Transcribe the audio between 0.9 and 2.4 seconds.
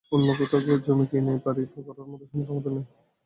কিনে বাড়ি করার মতো